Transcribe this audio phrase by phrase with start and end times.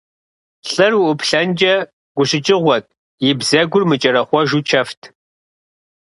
[0.71, 1.75] ЛӀыр уӀуплъэнкӀэ
[2.15, 2.85] гущыкӀыгъуэт,
[3.27, 5.01] и бзэгур мыкӀэрэхъуэжу чэфт.